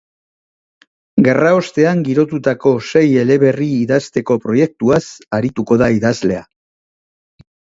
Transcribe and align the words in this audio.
Gerraostean 1.27 2.01
girotutako 2.07 2.73
sei 2.87 3.03
eleberri 3.25 3.69
idazteko 3.83 4.39
proiektuaz 4.47 5.03
arituko 5.41 5.79
da 5.83 5.91
idazlea. 6.01 6.43